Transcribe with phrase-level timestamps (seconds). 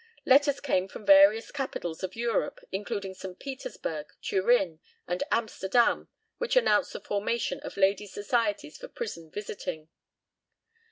[0.25, 3.37] Letters came from various capitals of Europe, including St.
[3.37, 6.07] Petersburgh, Turin, and Amsterdam,
[6.39, 9.89] which announced the formation of Ladies' Societies for prison visiting.